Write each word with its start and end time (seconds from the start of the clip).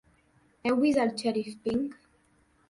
Heu 0.69 0.77
vist 0.83 1.01
al 1.03 1.11
xèrif 1.19 1.51
Pink? 1.63 1.87